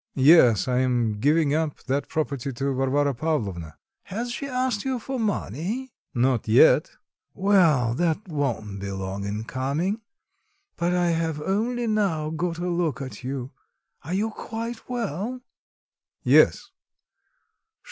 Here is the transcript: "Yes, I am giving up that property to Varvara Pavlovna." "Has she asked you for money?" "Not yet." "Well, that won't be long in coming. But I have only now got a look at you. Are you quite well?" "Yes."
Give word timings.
"Yes, 0.15 0.67
I 0.67 0.79
am 0.79 1.19
giving 1.19 1.53
up 1.53 1.83
that 1.83 2.07
property 2.07 2.51
to 2.51 2.73
Varvara 2.73 3.13
Pavlovna." 3.13 3.77
"Has 4.05 4.31
she 4.31 4.47
asked 4.47 4.83
you 4.83 4.97
for 4.97 5.19
money?" 5.19 5.91
"Not 6.15 6.47
yet." 6.47 6.89
"Well, 7.35 7.93
that 7.93 8.27
won't 8.27 8.79
be 8.81 8.89
long 8.91 9.25
in 9.25 9.43
coming. 9.43 10.01
But 10.75 10.95
I 10.95 11.11
have 11.11 11.39
only 11.39 11.85
now 11.85 12.31
got 12.31 12.57
a 12.57 12.67
look 12.67 12.99
at 12.99 13.23
you. 13.23 13.51
Are 14.01 14.15
you 14.15 14.31
quite 14.31 14.89
well?" 14.89 15.41
"Yes." 16.23 16.71